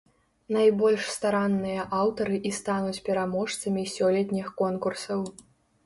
Найбольш 0.55 1.03
старанныя 1.15 1.85
аўтары 1.99 2.41
і 2.51 2.55
стануць 2.63 3.03
пераможцамі 3.11 3.87
сёлетніх 3.97 4.53
конкурсаў. 4.65 5.19